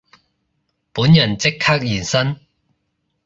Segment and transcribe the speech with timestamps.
[0.93, 2.37] 本人即刻現身